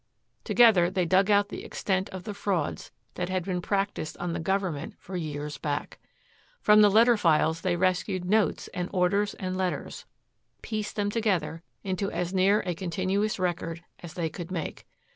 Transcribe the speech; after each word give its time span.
Together 0.43 0.89
they 0.89 1.05
dug 1.05 1.29
out 1.29 1.49
the 1.49 1.63
extent 1.63 2.09
of 2.09 2.23
the 2.23 2.33
frauds 2.33 2.89
that 3.13 3.29
had 3.29 3.45
been 3.45 3.61
practiced 3.61 4.17
on 4.17 4.33
the 4.33 4.39
Government 4.39 4.95
for 4.97 5.15
years 5.15 5.59
back. 5.59 5.99
From 6.59 6.81
the 6.81 6.89
letter 6.89 7.17
files 7.17 7.61
they 7.61 7.75
rescued 7.75 8.25
notes 8.25 8.67
and 8.69 8.89
orders 8.91 9.35
and 9.35 9.55
letters, 9.55 10.05
pieced 10.63 10.95
them 10.95 11.11
together 11.11 11.61
into 11.83 12.09
as 12.09 12.33
near 12.33 12.61
a 12.61 12.73
continuous 12.73 13.37
record 13.37 13.83
as 13.99 14.15
they 14.15 14.27
could 14.27 14.49
make. 14.49 14.87